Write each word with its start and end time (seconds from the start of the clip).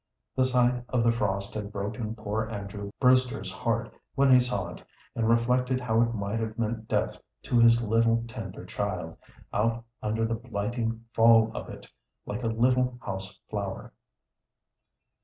The 0.35 0.45
sight 0.45 0.83
of 0.89 1.03
the 1.03 1.11
frost 1.11 1.53
had 1.53 1.71
broken 1.71 2.15
poor 2.15 2.49
Andrew 2.49 2.89
Brewster's 2.99 3.51
heart 3.51 3.93
when 4.15 4.31
he 4.31 4.39
saw 4.39 4.69
it, 4.69 4.83
and 5.15 5.29
reflected 5.29 5.79
how 5.79 6.01
it 6.01 6.15
might 6.15 6.39
have 6.39 6.57
meant 6.57 6.87
death 6.87 7.19
to 7.43 7.59
his 7.59 7.83
little 7.83 8.23
tender 8.27 8.65
child 8.65 9.15
out 9.53 9.85
under 10.01 10.25
the 10.25 10.33
blighting 10.33 11.05
fall 11.13 11.51
of 11.55 11.69
it, 11.69 11.85
like 12.25 12.41
a 12.41 12.47
little 12.47 12.97
house 13.03 13.37
flower. 13.47 13.93